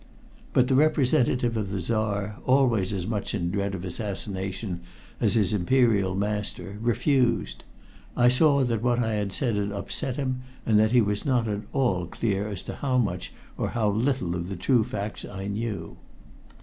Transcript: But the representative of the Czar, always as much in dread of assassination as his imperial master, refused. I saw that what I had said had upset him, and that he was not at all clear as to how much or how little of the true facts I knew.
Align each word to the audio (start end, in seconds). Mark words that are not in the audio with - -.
But 0.51 0.67
the 0.67 0.73
representative 0.73 1.55
of 1.55 1.69
the 1.69 1.79
Czar, 1.79 2.39
always 2.45 2.91
as 2.91 3.05
much 3.05 3.35
in 3.35 3.51
dread 3.51 3.75
of 3.75 3.85
assassination 3.85 4.81
as 5.19 5.35
his 5.35 5.53
imperial 5.53 6.15
master, 6.15 6.79
refused. 6.81 7.63
I 8.17 8.27
saw 8.27 8.63
that 8.63 8.81
what 8.81 8.97
I 8.97 9.13
had 9.13 9.31
said 9.31 9.57
had 9.57 9.71
upset 9.71 10.15
him, 10.15 10.41
and 10.65 10.79
that 10.79 10.91
he 10.91 11.01
was 11.01 11.23
not 11.23 11.47
at 11.47 11.61
all 11.71 12.07
clear 12.07 12.47
as 12.47 12.63
to 12.63 12.77
how 12.77 12.97
much 12.97 13.31
or 13.59 13.69
how 13.77 13.89
little 13.91 14.35
of 14.35 14.49
the 14.49 14.55
true 14.55 14.83
facts 14.83 15.23
I 15.23 15.45
knew. 15.45 15.97